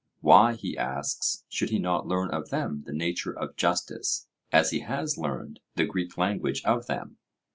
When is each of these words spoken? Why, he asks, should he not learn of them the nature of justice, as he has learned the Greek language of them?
Why, 0.21 0.55
he 0.55 0.75
asks, 0.75 1.45
should 1.47 1.69
he 1.69 1.77
not 1.77 2.07
learn 2.07 2.31
of 2.31 2.49
them 2.49 2.81
the 2.87 2.91
nature 2.91 3.37
of 3.37 3.55
justice, 3.55 4.27
as 4.51 4.71
he 4.71 4.79
has 4.79 5.15
learned 5.15 5.59
the 5.75 5.85
Greek 5.85 6.17
language 6.17 6.63
of 6.65 6.87
them? 6.87 7.17